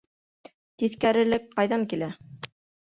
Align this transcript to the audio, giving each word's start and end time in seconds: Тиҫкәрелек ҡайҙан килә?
Тиҫкәрелек 0.83 1.47
ҡайҙан 1.55 1.89
килә? 1.95 2.13